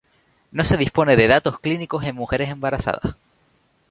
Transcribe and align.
No 0.51 0.63
se 0.63 0.77
dispone 0.77 1.15
de 1.15 1.27
datos 1.27 1.59
clínicos 1.59 2.03
en 2.05 2.15
mujeres 2.15 2.49
embarazadas. 2.49 3.13